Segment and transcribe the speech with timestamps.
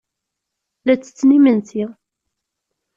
[0.85, 1.83] La ttetten imensi.